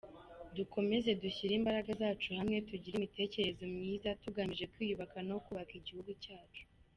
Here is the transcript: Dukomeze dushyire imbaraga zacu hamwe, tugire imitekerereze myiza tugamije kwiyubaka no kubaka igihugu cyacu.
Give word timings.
Dukomeze 0.55 1.09
dushyire 1.23 1.53
imbaraga 1.55 1.91
zacu 2.01 2.27
hamwe, 2.37 2.57
tugire 2.67 2.95
imitekerereze 2.97 3.63
myiza 3.75 4.09
tugamije 4.23 4.65
kwiyubaka 4.73 5.17
no 5.29 5.37
kubaka 5.45 5.73
igihugu 5.81 6.11
cyacu. 6.25 6.63